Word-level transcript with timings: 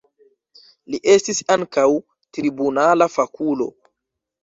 Li 0.95 0.99
estis 1.17 1.43
ankaŭ 1.57 1.85
tribunala 2.39 3.13
fakulo. 3.21 3.73